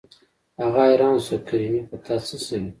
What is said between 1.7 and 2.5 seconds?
په تا څه